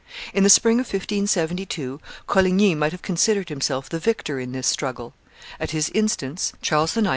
In 0.33 0.41
the 0.43 0.49
spring 0.49 0.79
of 0.79 0.87
1572 0.87 1.99
Coligny 2.25 2.73
might 2.73 2.91
have 2.91 3.03
considered 3.03 3.49
himself 3.49 3.87
the 3.87 3.99
victor 3.99 4.39
in 4.39 4.51
this 4.51 4.65
struggle; 4.65 5.13
at 5.59 5.69
his 5.69 5.89
instance 5.89 6.53
Charles 6.63 6.97
IX. 6.97 7.09